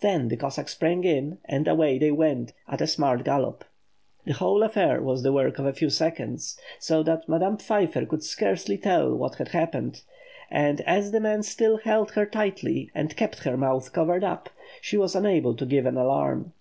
Then 0.00 0.28
the 0.28 0.36
Cossack 0.38 0.66
sprang 0.70 1.04
in, 1.04 1.36
and 1.44 1.68
away 1.68 1.98
they 1.98 2.10
went 2.10 2.54
at 2.68 2.80
a 2.80 2.86
smart 2.86 3.22
gallop. 3.22 3.66
The 4.24 4.32
whole 4.32 4.62
affair 4.62 5.02
was 5.02 5.22
the 5.22 5.30
work 5.30 5.58
of 5.58 5.66
a 5.66 5.74
few 5.74 5.90
seconds; 5.90 6.58
so 6.78 7.02
that 7.02 7.28
Madame 7.28 7.58
Pfeiffer 7.58 8.06
could 8.06 8.22
scarcely 8.24 8.78
tell 8.78 9.14
what 9.14 9.34
had 9.34 9.48
happened; 9.48 10.00
and 10.50 10.80
as 10.86 11.10
the 11.10 11.20
man 11.20 11.42
still 11.42 11.76
held 11.76 12.12
her 12.12 12.24
tightly, 12.24 12.90
and 12.94 13.14
kept 13.14 13.40
her 13.44 13.58
mouth 13.58 13.92
covered 13.92 14.24
up, 14.24 14.48
she 14.80 14.96
was 14.96 15.14
unable 15.14 15.54
to 15.54 15.66
give 15.66 15.84
an 15.84 15.98
alarm. 15.98 16.54